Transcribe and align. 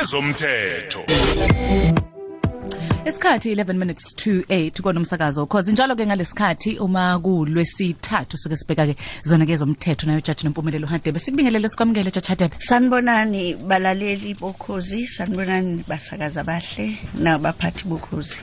ezomthetho 0.00 1.04
Isikhathi 3.06 3.52
11 3.54 3.78
minutes 3.78 4.14
to 4.14 4.42
8 4.48 4.82
konomsakazo 4.82 5.46
cause 5.46 5.72
njalo 5.72 5.94
ke 5.96 6.06
ngalesikhathi 6.06 6.78
uma 6.78 7.20
kulwesithathu 7.20 8.36
suke 8.36 8.56
sibheka 8.56 8.86
ke 8.86 8.96
zona 9.22 9.46
ke 9.46 9.56
zomthetho 9.56 10.06
nayo 10.06 10.20
judge 10.20 10.42
nompumelelo 10.42 10.86
Hadebe 10.86 11.18
sikubingelele 11.18 11.68
sikwamukele 11.68 12.10
judge 12.10 12.28
Hadebe. 12.28 12.56
Sanibonani 12.58 13.54
balaleli 13.54 14.34
bokhozi, 14.34 15.06
sanibonani 15.06 15.84
basakaza 15.86 16.42
bahle 16.42 16.98
nabaphathi 17.14 17.84
bokhozi. 17.86 18.38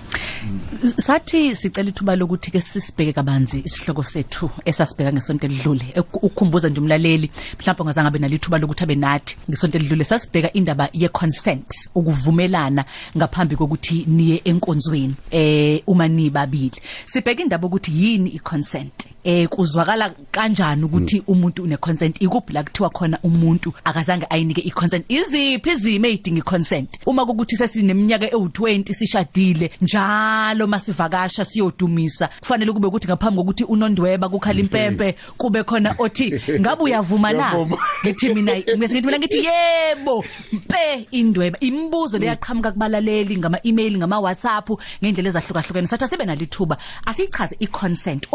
sathi 0.98 1.56
sicela 1.56 1.90
ithuba 1.90 2.16
lokuthi 2.16 2.52
ke 2.52 2.62
sisibheke 2.62 3.14
kabanzi 3.14 3.60
isihloko 3.66 4.04
sethu 4.04 4.50
esasibheka 4.66 5.14
ngesonto 5.14 5.46
elidlule. 5.48 5.94
Ukukhumbuza 6.22 6.70
nje 6.70 6.80
umlaleli 6.80 7.32
mhlawumbe 7.60 7.82
ongazange 7.82 8.08
abe 8.08 8.20
nalithuba 8.20 8.58
lokuthi 8.58 8.84
abe 8.84 8.96
nathi 8.96 9.38
ngesonto 9.50 9.78
elidlule. 9.78 10.04
Sasibheka 10.04 10.54
indaba 10.54 10.90
ye 10.94 11.10
consent 11.10 11.90
ukuvumelana 11.96 12.86
ngaphambi 13.18 13.56
kokuthi 13.56 14.06
niye 14.08 14.42
enkonzweni 14.54 15.16
eh 15.32 15.82
uma 15.88 16.08
nibabili. 16.08 16.82
Sibheka 17.06 17.42
indaba 17.42 17.68
ukuthi 17.68 17.92
yini 17.92 18.30
i 18.30 18.40
consent 18.40 19.13
eh 19.24 19.48
kuzwakala 19.48 20.14
kanjani 20.32 20.84
ukuthi 20.84 21.24
umuntu 21.28 21.64
une 21.64 21.78
consent? 21.78 22.22
Ikuphi 22.22 22.54
la 22.54 22.64
kuthiwa 22.64 22.90
khona 22.90 23.20
umuntu 23.24 23.74
akazange 23.84 24.26
ayinike 24.30 24.62
i 24.62 24.72
consent? 24.72 25.06
Iziphi 25.10 25.70
izimo 25.72 26.08
ezidinga 26.08 26.40
i 26.40 26.42
consent? 26.42 27.00
Uma 27.06 27.26
kukuthi 27.26 27.58
sesineminyaka 27.58 28.26
ewu20 28.28 28.94
sishadile 28.94 29.72
njalo 29.82 30.68
masivakasha 30.68 31.46
siyodumisa 31.46 32.30
kufanele 32.40 32.72
kube 32.72 32.88
ukuthi 32.88 33.08
ngaphambi 33.08 33.38
kokuthi 33.38 33.64
unondweba 33.64 34.30
kukhala 34.30 34.60
impempe 34.60 35.16
kube 35.38 35.64
khona 35.64 35.96
othi 35.98 36.34
ngabe 36.60 36.84
uyavuma 36.84 37.32
na? 37.32 37.50
Ngiyavuma. 37.50 37.78
ngithi 38.06 38.34
mina 38.34 38.56
ngese 38.56 38.96
ngithi 38.96 39.06
mina 39.06 39.20
ngithi 39.20 39.46
yebo 39.46 40.26
mpe 40.54 41.08
indweba. 41.12 41.60
Imibuzo 41.60 42.18
leyaqhamuka 42.18 42.72
kubalaleli 42.72 43.38
ngama 43.38 43.60
email 43.64 43.98
ngama 43.98 44.20
WhatsApp 44.20 44.70
ngendlela 45.04 45.30
ezahlukahlukene. 45.30 45.88
Sathi 45.88 46.08
sibe 46.08 46.26
nalithuba 46.26 46.78
asichaze 47.06 47.56
i 47.60 47.68
consent 47.68 48.28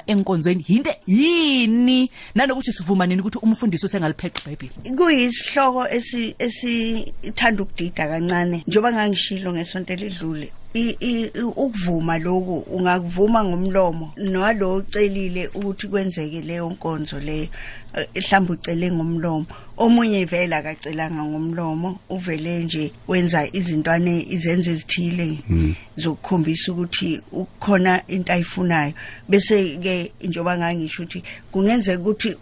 ukuvuma 0.00 0.02
enkonzweni 0.06 0.64
into 0.68 0.90
yini? 1.06 2.10
Nanokuthi 2.34 2.72
sivuma 2.72 3.06
nini 3.06 3.20
ukuthi 3.20 3.38
umfundisi 3.42 3.86
usengalipheqa 3.86 4.40
iBhayibheli? 4.40 4.96
Kuyisihloko 4.96 5.88
esi 5.88 6.34
esithanda 6.38 7.62
ukudida 7.62 8.08
kancane. 8.08 8.64
Njoba 8.66 8.92
ngangishilo 8.92 9.52
ngesonto 9.52 9.92
elidlule. 9.92 10.52
Ukuvuma 11.56 12.18
lokhu 12.18 12.58
ungakuvuma 12.70 13.44
ngomlomo 13.44 14.12
nalo 14.16 14.76
ucelile 14.76 15.48
ukuthi 15.48 15.88
kwenzeke 15.88 16.40
leyo 16.40 16.70
nkonzo 16.70 17.18
leyo. 17.20 17.48
Mhlawumbe 17.94 18.52
ucele 18.52 18.90
ngomlomo. 18.90 19.46
Omunye 19.76 20.24
vele 20.24 20.56
akacelanga 20.56 21.24
ngomlomo 21.24 21.98
uvele 22.10 22.64
nje 22.64 22.92
wenza 23.08 23.48
izintwane 23.52 24.26
izenzo 24.28 24.70
ezithile 24.70 25.38
zokukhombisa 25.96 26.72
ukuthi 26.72 27.20
ukhona 27.32 28.02
into 28.08 28.32
ayifunayo. 28.32 28.92
Bese 29.28 29.78
ke 29.82 30.12
njoba 30.22 30.58
ngangisho 30.58 31.02
ukuthi 31.02 31.22
kungenzeka 31.52 32.00
ukuthi 32.00 32.36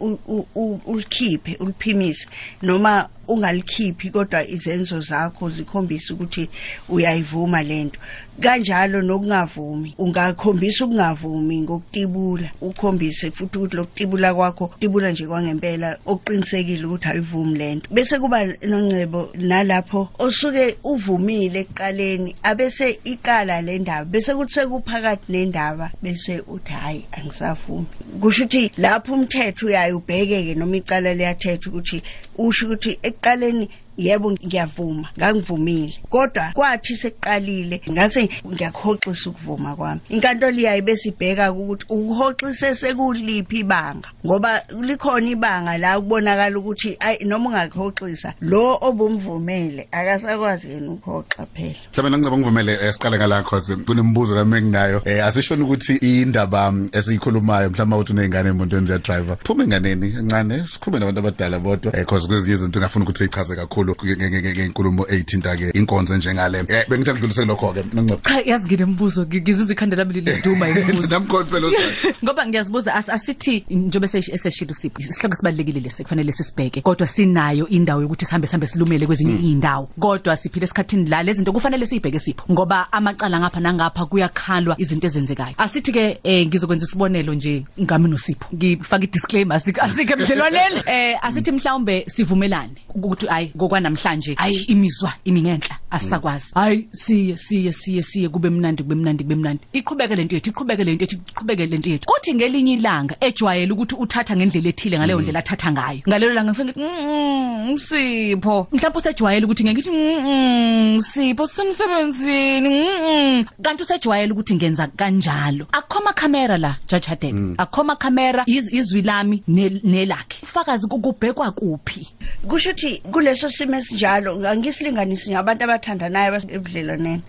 ulikhiphe 0.85 1.55
uliphimise 1.59 2.27
noma 2.61 3.09
ungalikhiphi 3.29 4.09
kodwa 4.09 4.47
izenzo 4.47 5.01
zakho 5.01 5.49
zikhombisa 5.49 6.13
ukuthi 6.13 6.49
uyayivuma 6.89 7.63
lento 7.63 7.99
kanjalo 8.39 9.01
nokungavumi 9.01 9.95
ungakhombisa 9.97 10.85
ukungavumi 10.85 11.61
ngokutibula 11.61 12.49
ukhombise 12.61 13.31
futhi 13.31 13.57
ukuthi 13.57 13.75
lokutibula 13.75 14.33
kwakho 14.33 14.73
tibula 14.79 15.11
nje 15.11 15.27
kwangempela 15.39 15.97
oqinisekile 16.05 16.85
ukuthi 16.85 17.07
ayivumi 17.07 17.57
lento 17.57 17.87
bese 17.91 18.19
kuba 18.19 18.45
nongcebo 18.45 19.31
nalapho 19.35 20.09
osuke 20.19 20.77
uvumile 20.83 21.59
ekuqaleni 21.59 22.35
abese 22.43 22.99
iqala 23.03 23.61
le 23.61 23.79
ndaba 23.79 24.05
bese 24.05 24.35
kuthi 24.35 24.53
sekuphakathi 24.53 25.31
nendaba 25.31 25.91
bese 26.03 26.43
uthi 26.47 26.73
hayi 26.73 27.05
angisavumi. 27.11 27.87
Kusho 28.21 28.43
ukuthi 28.43 28.71
lapho 28.77 29.13
umthetho 29.13 29.65
uyayo 29.67 29.97
ubhekeke 29.97 30.55
noma 30.55 30.77
icala 30.77 31.13
liyathetha 31.13 31.69
ukuthi 31.69 32.03
usho 32.37 32.65
ukuthi 32.65 32.99
ekuqaleni 33.03 33.69
yebo 33.99 34.31
ngiyavuma. 34.31 35.07
Ngangivumile. 35.17 35.93
Kodwa 36.09 36.51
kwathi 36.53 36.95
sekuqalile 36.95 37.81
ngase 37.91 38.29
ngiyakuhoxisa 38.47 39.29
ukuvuma 39.29 39.75
kwami. 39.75 40.01
Inkantolo 40.09 40.59
iyaye 40.59 40.81
besibheka 40.81 41.51
ukuthi 41.51 41.85
ukuhoxise 41.89 42.75
sekuliphi 42.75 43.59
ibanga 43.59 44.09
ngoba 44.25 44.61
likhona 44.81 45.29
ibanga 45.29 45.77
la 45.77 45.99
kubonakala 45.99 46.59
ukuthi 46.59 46.97
noma 47.25 47.49
ungakuhoxisa 47.49 48.33
lo 48.41 48.77
obumvumele 48.81 49.87
akasakwazi 49.91 50.67
yena 50.71 50.91
ukuhoxa 50.91 51.45
phela. 51.53 51.75
Mhlawumbe 51.91 52.09
nangicaba 52.09 52.37
ngivumele 52.37 52.73
eh, 52.73 52.93
siqale 52.93 53.17
ngala 53.17 53.43
cause 53.43 53.75
kunembuzo 53.75 54.35
lami 54.35 54.57
enginayo. 54.57 55.01
Eh 55.05 55.25
asishona 55.25 55.63
ukuthi 55.63 55.95
indaba 55.95 56.71
mm, 56.71 56.89
esiyikhulumayo 56.91 57.69
mhlawumbe 57.69 57.95
ukuthi 57.95 58.13
unezingane 58.13 58.49
emotweni 58.49 58.87
ze 58.87 58.99
driver 58.99 59.37
phuma 59.43 59.63
enganeni 59.63 60.07
encane 60.19 60.65
sikhulume 60.67 60.99
nabantu 60.99 61.19
abadala 61.19 61.59
bodwa 61.59 61.95
eh 61.95 62.05
cause 62.05 62.27
kwezinye 62.27 62.55
izinto 62.55 62.79
ngafuna 62.79 63.05
ukuthi 63.05 63.23
sichaze 63.23 63.55
kakhulu 63.55 63.88
nge- 63.93 64.55
ngenkulumo 64.55 65.05
eyithinta 65.09 65.55
ke 65.57 65.69
inkonzo 65.73 66.17
njengale. 66.17 66.59
Eh 66.67 66.85
bengithanda 66.89 67.11
ukudlulisa 67.19 67.45
lokho 67.45 67.73
ke 67.73 67.83
nongcebo 67.93 68.21
cha 68.23 68.41
yazi 68.45 68.65
nginembuzo 68.67 69.23
ngi- 69.23 69.41
ngizizwa 69.41 69.73
ikhanda 69.73 69.97
lami 69.97 70.13
liliduma 70.13 70.69
imibuzo 70.69 71.07
namkhona 71.19 71.45
phela 71.45 71.67
ngoba 72.23 72.45
ngiyazibuza 72.47 72.93
as- 72.95 73.09
asithi 73.13 73.65
njobe 73.69 74.07
eseshilo 74.07 74.73
siphi 74.73 75.01
isihloko 75.01 75.35
sibalekile 75.35 75.79
lesi 75.79 76.03
kufanele 76.03 76.31
sisibheke 76.31 76.81
kodwa 76.81 77.07
sinayo 77.07 77.67
indawo 77.67 78.01
yokuthi 78.01 78.25
sihambe 78.25 78.47
sihambe 78.47 78.67
silumele 78.67 79.05
kwezinye 79.05 79.49
indawo 79.49 79.89
kodwa 79.99 80.37
siphile 80.37 80.63
esikhathini 80.63 81.09
la 81.09 81.23
lezi 81.23 81.37
zinto 81.37 81.51
kufanele 81.53 81.85
sibheke 81.87 82.19
sipho. 82.19 82.45
Ngoba 82.53 82.87
amacala 82.91 83.39
ngapha 83.39 83.59
nangapha 83.59 84.05
kuyakhalwa 84.05 84.75
izinto 84.79 85.07
ezenzekayo. 85.07 85.55
Asithi 85.57 85.91
ke 85.91 86.19
eh, 86.23 86.47
ngizokwenza 86.47 86.85
isibonelo 86.85 87.33
nje 87.33 87.65
ngami 87.81 88.09
nosipho. 88.09 88.47
Ngifaka 88.55 89.03
i-disclaimer 89.03 89.55
asike 89.55 90.13
ebudlelwaneni 90.13 90.81
eh 90.91 91.17
asithi 91.21 91.51
mhlawumbe 91.51 92.05
sivumelane 92.07 92.71
ukuthi 92.95 93.27
hayi 93.27 93.51
ngokwanamhlanje 93.79 94.33
hayi 94.35 94.57
imizwa 94.63 95.13
imi 95.25 95.41
ngenhla 95.41 95.75
asisakwazi 95.91 96.45
hayi 96.55 96.87
siye 96.91 97.37
siye 97.37 97.73
siye 97.73 98.03
siye 98.03 98.29
kube 98.29 98.49
mnandi 98.49 98.83
kube 98.83 98.95
mnandi 98.95 99.23
kube 99.23 99.35
mnandi. 99.35 99.61
Iqhubeke 99.73 100.15
lento 100.15 100.35
yethu 100.35 100.49
iqhubeke 100.49 100.83
lento 100.83 101.03
yethu 101.03 101.17
iqhubeke 101.31 101.65
lento 101.65 101.89
yethu. 101.89 102.05
Kuthi 102.05 102.33
ngelinye 102.35 102.73
ilanga 102.73 103.15
ejwayele 103.21 103.73
ukuthi 103.73 103.95
uthatha 103.95 104.35
ngendlela 104.35 104.69
ethile 104.69 104.97
ngaleyo 104.99 105.19
ndlela 105.21 105.39
athatha 105.39 105.71
ngayo. 105.71 106.01
Ngalelo 106.07 106.33
langa 106.33 106.51
ngifike 106.51 106.79
ngithi 106.79 106.79
"Mm, 106.79 107.69
mm, 107.69 107.77
sipho 107.77 108.67
mhlawumbe 108.71 108.97
usejwayele 108.99 109.45
ukuthi 109.45 109.63
ngeke 109.63 109.73
ngithi 109.75 109.89
"Mm, 109.91 110.25
mm, 110.27 111.01
sipho 111.01 111.47
semsebenzini 111.47 112.69
mm, 112.69 112.85
mm." 113.01 113.45
kanti 113.63 113.83
usejwayele 113.83 114.31
ukuthi 114.33 114.55
ngenza 114.55 114.87
kanjalo. 114.87 115.65
Akhoma 115.71 116.13
camera 116.13 116.57
la 116.57 116.75
judge 116.89 117.07
Hadebe. 117.07 117.55
Akhoma 117.57 117.95
camera 117.95 118.43
iz- 118.47 118.73
izwi 118.73 119.01
lami 119.01 119.43
ne- 119.47 119.81
nelakhe. 119.83 120.39
Ufakazi 120.43 120.87
kubhekwa 120.87 121.51
kuphi? 121.51 122.07
Kusho 122.47 122.69
ukuthi 122.69 123.01
kuleso 123.11 123.49
simo 123.51 123.75
esinjalo 123.75 124.39
angisilinganisi 124.47 125.31
ngabantu 125.31 125.63
abathandanayo 125.63 126.39
ebudlelwaneni 126.55 127.21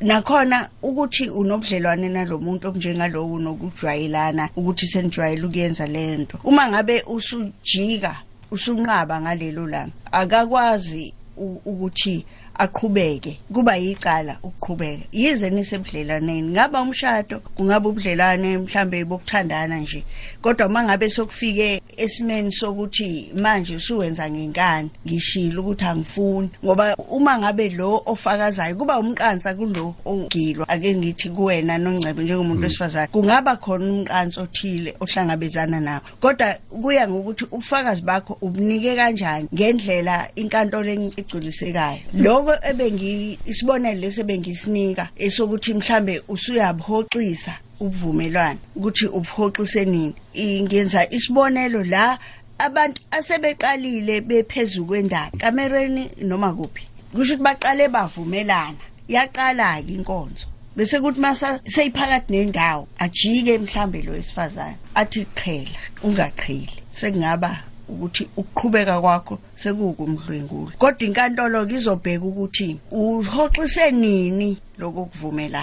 nakhona 0.00 0.68
ukuthi 0.82 1.30
unobudlelwane 1.30 2.08
nalomuntu 2.08 2.68
okunjengalowo 2.68 3.38
nokujwayelana 3.40 4.50
ukuthi 4.56 4.86
senijwayele 4.86 5.46
ukuyenza 5.46 5.86
lento 5.86 6.38
uma 6.44 6.68
ngabe 6.68 7.02
usujika 7.06 8.12
usunqaba 8.50 9.20
ngalelo 9.20 9.66
langa 9.66 9.92
akakwazi 10.12 11.14
ukuthi 11.36 12.24
aqhubeke. 12.58 13.38
Kuba 13.52 13.76
yicala 13.76 14.36
ukuqhubeka. 14.42 15.04
Yize 15.12 15.50
nisebudlelaneni 15.50 16.48
ngaba 16.48 16.82
umshado 16.82 17.40
kungaba 17.54 17.88
ubudlelwane 17.88 18.58
mhlambe 18.58 19.04
bokuthandana 19.04 19.78
nje. 19.78 20.04
Kodwa 20.42 20.68
mangabe 20.68 21.10
sokufike 21.10 21.82
esimeni 21.96 22.52
sokuthi 22.52 23.30
manje 23.34 23.76
usuwenza 23.76 24.30
ngenkani 24.30 24.90
ngishilo 25.06 25.62
ukuthi 25.62 25.84
angifuni. 25.84 26.50
Ngoba 26.64 26.96
uma 26.96 27.38
ngabe 27.38 27.68
lo 27.68 28.02
ofakazayo 28.06 28.76
kuba 28.76 28.98
umqansa 28.98 29.54
kulo 29.54 29.94
ogilwa 30.04 30.68
ake 30.68 30.96
ngithi 30.96 31.30
kuwena 31.30 31.78
nongcebo 31.78 32.22
njengomuntu 32.22 32.62
wesifazane. 32.62 33.08
Kungaba 33.12 33.56
khona 33.56 33.84
umqansa 33.84 34.40
othile 34.42 34.94
ohlangabezana 35.00 35.80
nawo. 35.80 36.00
Kodwa 36.20 36.54
kuya 36.82 37.08
ngokuthi 37.08 37.44
ubufakazi 37.44 38.02
bakho 38.02 38.38
ubunike 38.40 38.96
kanjani 38.96 39.48
ngendlela 39.54 40.28
inkantolo 40.34 40.90
egculisekayo 40.92 42.00
lokho 42.12 42.47
ebengi 42.62 43.38
isibonelo 43.46 44.00
lesi 44.00 44.20
ebengisinika 44.20 45.08
esokuthi 45.16 45.74
mhlambe 45.74 46.22
usuyabuhoxisa 46.28 47.54
ubuvumelwano 47.80 48.58
ukuthi 48.76 49.06
ubuhoxise 49.06 49.84
nini. 49.84 50.14
I- 50.34 50.62
ngenza 50.62 51.10
isibonelo 51.10 51.84
la 51.84 52.18
abantu 52.58 53.00
asebeqalile 53.10 54.20
bephezulu 54.20 54.86
kwendaba 54.86 55.38
kamereni 55.38 56.10
noma 56.22 56.52
kuphi 56.52 56.84
kusho 57.12 57.34
ukuthi 57.34 57.42
baqale 57.42 57.88
bavumelana. 57.88 58.84
Yaqala 59.08 59.82
ke 59.82 59.92
inkonzo 59.92 60.46
bese 60.76 61.00
kuthi 61.00 61.20
masa 61.20 61.60
seyiphakathi 61.66 62.32
nendawo 62.32 62.88
ajike 62.98 63.58
mhlambe 63.58 64.02
lo 64.02 64.12
wesifazane 64.12 64.76
athi 64.94 65.26
qhela 65.34 65.80
ungaqheli 66.04 66.76
sekungaba 66.92 67.62
ukuthi 67.88 68.28
ukuqhubeka 68.36 69.00
kwakho 69.00 69.38
sekukumdlwengula 69.56 70.72
kodwa 70.78 71.02
inkantolo 71.06 71.66
kizobheka 71.66 72.24
ukuthi 72.24 72.78
uhoxise 72.90 73.90
nini 73.90 74.58
ngoba 74.78 75.62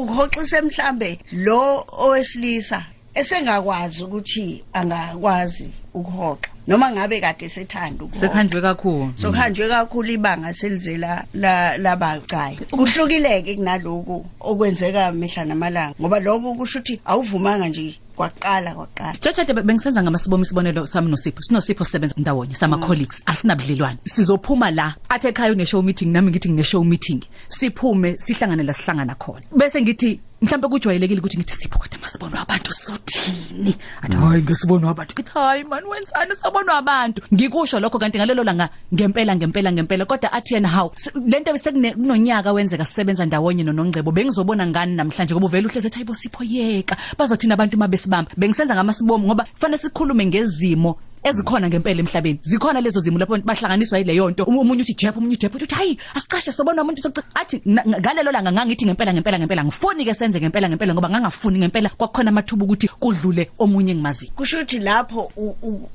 uhoxise 0.00 0.60
mhlambe 0.60 1.18
lo 1.32 1.84
owesilisa 2.04 2.84
esengakwazi 3.14 4.04
ukuthi 4.04 4.64
angakwazi 4.72 5.68
ukuhoxa 5.94 6.50
noma 6.68 6.90
ngabe 6.90 7.20
kade 7.20 7.48
sethanda 7.48 8.04
ukuhoxa. 8.04 8.28
Sekhanjwe 8.28 8.60
kakhulu. 8.60 9.12
Sokuhanjwe 9.16 9.68
kakhulu 9.68 10.10
ibanga 10.12 10.54
selizela 10.54 11.24
la 11.34 11.78
labacayi. 11.78 12.56
Kuhlukileke 12.70 13.54
kunaloku 13.54 14.26
okwenzeka 14.40 15.12
mihla 15.12 15.44
namalanga 15.44 15.94
ngoba 16.00 16.20
lokho 16.20 16.54
kusho 16.54 16.78
ukuthi 16.78 17.00
awuvumanga 17.04 17.68
nje 17.68 17.98
kwaqala 18.18 18.74
kwaqala. 18.74 19.16
Jajade 19.22 19.52
bengisenza 19.62 20.02
ngamasibomo 20.02 20.42
isibonelo 20.42 20.86
sami 20.86 21.10
noSipho. 21.10 21.42
Sinosipho 21.42 21.84
sisebenza 21.84 22.14
ndawonye 22.18 22.54
sama 22.54 22.76
colleagues 22.78 23.22
asinabudlelwane. 23.26 23.98
Sizophuma 24.04 24.70
la 24.70 24.94
athe 25.08 25.28
ekhaya 25.28 25.52
une 25.52 25.66
show 25.66 25.82
meeting 25.82 26.12
nami 26.12 26.30
ngithi 26.30 26.48
ngine 26.48 26.64
show 26.64 26.84
meeting. 26.84 27.20
Siphume 27.48 28.16
sihlangane 28.18 28.62
la 28.62 28.72
sihlangana 28.72 29.14
khona. 29.14 29.46
Bese 29.56 29.82
ngithi 29.82 30.20
mhlawumbe 30.42 30.68
kujwayelekile 30.68 31.20
ukuthi 31.20 31.36
ngithi 31.38 31.54
sipho 31.54 31.78
kodwa 31.78 31.98
masibonwa 32.02 32.40
abantu 32.40 32.72
sothini 32.72 33.74
athi 34.02 34.16
hayi 34.16 34.42
ngesibonwa 34.42 34.90
abantu. 34.90 35.12
Ngithi 35.14 35.32
hayi 35.34 35.64
man 35.64 35.84
wenzani? 35.84 36.34
Sabonwa 36.42 36.74
abantu. 36.78 37.22
Ngikusho 37.34 37.80
lokho 37.80 37.98
kanti 37.98 38.18
ngalelo 38.18 38.44
langa 38.44 38.68
ngempela 38.94 39.36
ngempela 39.36 39.72
ngempela. 39.72 40.04
Kodwa 40.04 40.32
athi 40.32 40.54
yena 40.54 40.68
hawu 40.68 40.90
se- 40.96 41.12
lento 41.26 41.56
sekunonyaka 41.56 42.52
wenzeka 42.52 42.84
sisebenza 42.84 43.26
ndawonye 43.26 43.64
nonongcebo. 43.64 44.12
Bengizobona 44.12 44.66
ngani 44.66 44.94
namhlanje? 44.96 45.34
Ngoba 45.34 45.46
uvela 45.46 45.68
uhleze 45.68 45.88
ethi 45.88 45.96
hayibo 45.98 46.14
sipho 46.14 46.44
yeka 46.44 46.96
bazothina 47.18 47.54
abantu 47.54 47.76
mabesibamba 47.78 48.30
bengisenza 48.36 48.74
ngamasibomo 48.74 49.26
ngoba 49.26 49.44
kufanele 49.44 49.78
sikhulume 49.78 50.26
ngezimo 50.26 50.98
ezikhona 51.22 51.68
ngempela 51.68 52.00
emhlabeni. 52.00 52.38
Zikhona 52.42 52.80
lezo 52.80 53.00
zimo 53.00 53.18
lapho 53.18 53.38
bahlanganiswa 53.38 53.98
yileyo 53.98 54.30
nto. 54.30 54.44
Um- 54.44 54.58
umunye 54.58 54.82
uthi 54.82 54.94
jep 54.94 55.16
umunye 55.16 55.34
uthi 55.34 55.46
jep 55.46 55.54
uthi 55.54 55.74
hayi 55.74 55.98
asicashe 56.14 56.52
sobona 56.52 56.82
umuntu 56.82 57.02
sokuca 57.02 57.22
athi 57.34 57.62
ngalelo 57.66 58.32
langa 58.32 58.52
ngangithi 58.52 58.86
ngempela 58.86 59.12
ngempela 59.12 59.38
ngempela 59.38 59.64
ngifuni 59.64 60.04
ke 60.04 60.14
senze 60.14 60.40
ngempela 60.40 60.68
ngempela 60.68 60.94
ngoba 60.94 61.10
ngangafuni 61.10 61.58
ngempela 61.58 61.88
kwakukhona 61.88 62.30
amathuba 62.30 62.64
ukuthi 62.64 62.88
kudlule 62.88 63.50
omunye 63.58 63.92
engimaziyo 63.92 64.32
kusho 64.36 64.56
ukuthi 64.56 64.78
lapho 64.78 65.32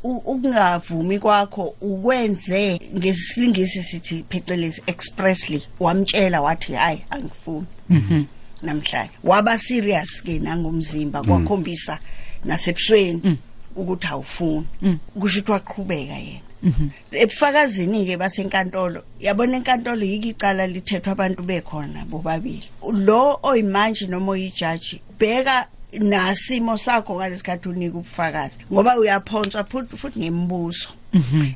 ukungavumi 0.04 1.20
kwakho 1.20 1.76
ukwenze 1.82 2.80
ngesilingisi 2.98 3.84
sithi 3.84 4.26
phecelezi 4.30 4.84
expressly 4.88 5.62
wamtshela 5.80 6.42
wathi 6.42 6.74
hayi 6.74 7.02
angifuni. 7.10 7.66
Namhlanje. 8.64 9.12
Waba 9.24 9.58
serious 9.58 10.22
ke 10.24 10.40
nangomzimba 10.40 11.24
kwakhombisa 11.24 12.00
nasebusweni. 12.46 13.38
Ukuthi 13.76 14.08
awufuni. 14.08 14.68
Kusho 15.20 15.40
ukuthi 15.40 15.52
waqhubeka 15.52 16.18
yena. 16.18 16.48
Ebufakazini 17.12 18.06
ke 18.06 18.18
basenkantolo 18.18 19.04
yabona 19.20 19.58
enkantolo 19.58 20.04
yiki 20.06 20.30
icala 20.30 20.68
lithethwa 20.68 21.12
abantu 21.12 21.44
bekhona 21.44 22.06
bobabili. 22.06 22.68
Lo 23.06 23.40
oyimanje 23.44 24.08
noma 24.08 24.32
oyijaji 24.32 25.02
bheka 25.20 25.68
nasimo 26.00 26.78
sakho 26.78 27.16
ngalesikhathi 27.16 27.70
unika 27.70 27.98
ubufakazi 27.98 28.58
ngoba 28.72 28.98
uyaphonswa 28.98 29.64
futhi 29.64 30.20
ngembuzo 30.20 30.90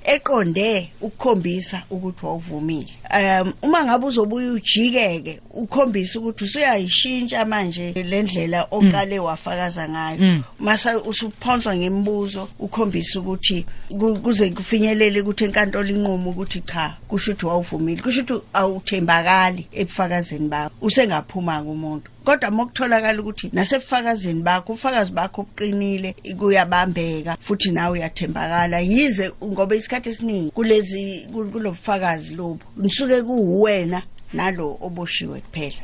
eqonde 0.04 0.90
ukukhombisa 1.02 1.84
ukuthi 1.90 2.26
wawuvumile. 2.26 2.94
Um 3.14 3.54
uma 3.62 3.84
ngabe 3.86 4.06
uzobuya 4.06 4.52
ujikeke 4.52 5.40
ukhombisa 5.54 6.20
ukuthi 6.20 6.44
usuyayishintsha 6.44 7.46
manje 7.46 7.94
lendlela 7.94 8.68
oqale 8.72 9.20
wafakaza 9.20 9.90
ngayo. 9.90 10.44
Masa 10.60 11.00
usuphonswa 11.00 11.76
ngembuzo 11.76 12.48
ukhombisa 12.60 13.20
ukuthi 13.20 13.66
ku- 13.90 14.20
kuze 14.20 14.50
kufinyelele 14.50 15.22
ukuthi 15.22 15.44
enkantolo 15.46 15.90
inqumo 15.90 16.30
ukuthi 16.30 16.62
cha 16.62 16.98
kusho 17.08 17.32
ukuthi 17.32 17.46
wawuvumile 17.46 18.02
kusho 18.02 18.22
ukuthi 18.22 18.46
awuthembakali 18.54 19.68
ebufakazini 19.72 20.50
bakho. 20.50 20.72
Usengaphuma 20.82 21.62
kumuntu 21.64 22.10
kodwa 22.28 22.52
mokutholakala 22.52 23.22
ukuthi 23.22 23.50
nasebufakazini 23.54 24.42
bakho 24.44 24.74
ufakazi 24.74 25.12
bakho 25.12 25.42
obuqinile 25.42 26.16
kuyabambeka 26.40 27.38
futhi 27.42 27.72
nawe 27.72 28.00
uyathembakala. 28.00 28.80
Yize 28.80 29.32
ngoba 29.44 29.76
isikhathi 29.76 30.10
esiningi 30.10 30.52
kulezi 30.52 31.28
kul- 31.34 31.52
kulobufakazi 31.52 32.36
lobu 32.36 32.60
nisuke 32.78 33.22
kuwena 33.22 34.02
nalo 34.34 34.78
oboshiwe 34.82 35.40
kuphela. 35.40 35.82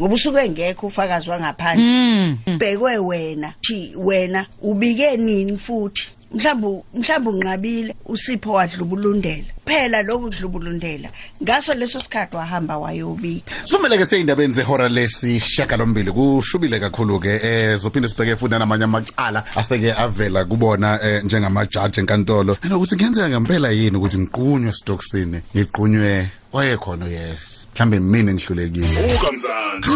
Ngoba 0.00 0.14
usuke 0.14 0.40
engekho 0.40 0.86
ufakazi 0.86 1.30
wangaphandle. 1.30 2.36
Bhekwe 2.58 2.98
wena 2.98 3.54
thi 3.60 3.92
wena 3.96 4.46
ubike 4.62 5.16
nini 5.16 5.58
futhi? 5.58 6.08
Mhlawumbe 6.34 6.82
mhlawumbe 6.94 7.30
unqabile 7.30 7.94
usipho 8.06 8.52
wadlubulundela. 8.52 9.44
Phela 9.66 10.02
lokhu 10.02 10.30
kudlubulundela 10.30 11.08
ngaso 11.42 11.74
leso 11.74 12.00
sikhathi 12.00 12.36
wahamba 12.36 12.78
wayobika. 12.78 13.52
Sumele 13.64 13.98
ke 13.98 14.04
seyindabeni 14.04 14.54
zehora 14.54 14.88
lesishaka 14.88 15.76
lombili 15.76 16.12
kushubile 16.12 16.80
kakhulu 16.80 17.20
ke 17.20 17.40
eh 17.42 17.76
zophinde 17.76 18.08
sibheke 18.08 18.36
futhi 18.36 18.58
namanye 18.58 18.84
amacala 18.84 19.44
aseke 19.56 19.92
avela 19.92 20.44
kubona 20.44 20.98
eh, 21.02 21.24
njengamajaji 21.24 22.00
enkantolo. 22.00 22.56
Ukuthi 22.74 22.96
kuyenzeka 22.96 23.28
ngempela 23.28 23.70
yini 23.70 23.96
ukuthi 23.96 24.18
ngiqunywe 24.18 24.72
stoksini 24.72 25.40
ngiqunywe? 25.56 26.28
Wayekhona 26.52 27.06
yes. 27.06 27.68
Mhlambe 27.74 28.00
mina 28.00 28.34
ngihlulekile 28.34 28.86
Uka 28.86 29.32
mzansi. 29.32 29.90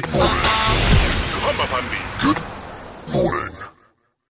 Hamba 1.47 1.67
phambili. 1.67 2.47